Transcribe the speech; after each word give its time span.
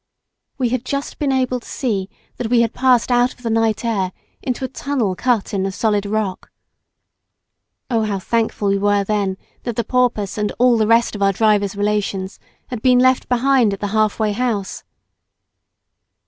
We 0.57 0.69
had 0.69 0.83
just 0.83 1.19
been 1.19 1.31
able 1.31 1.59
to 1.59 1.67
see 1.67 2.09
that 2.37 2.47
we 2.49 2.61
had 2.61 2.73
passed 2.73 3.11
out 3.11 3.35
of 3.35 3.43
the 3.43 3.51
night 3.51 3.85
air 3.85 4.11
into 4.41 4.65
a 4.65 4.67
tunnel 4.67 5.13
cut 5.15 5.53
in 5.53 5.61
the 5.61 5.71
solid 5.71 6.07
rock. 6.07 6.49
Oh, 7.87 8.01
how 8.05 8.17
thankful 8.17 8.69
we 8.69 8.79
were 8.79 9.03
then 9.03 9.37
that 9.61 9.75
the 9.75 9.83
porpoise 9.83 10.39
and 10.39 10.51
all 10.57 10.75
the 10.79 10.87
rest 10.87 11.13
of 11.13 11.21
our 11.21 11.33
driver's 11.33 11.75
relations 11.75 12.39
had 12.69 12.81
been 12.81 12.97
left 12.97 13.29
behind 13.29 13.75
at 13.75 13.79
the 13.79 13.89
half 13.93 14.17
way 14.17 14.31
house. 14.31 14.83